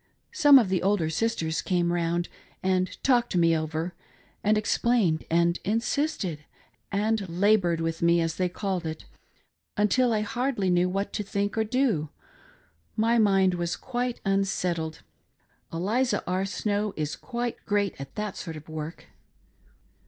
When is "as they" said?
8.19-8.49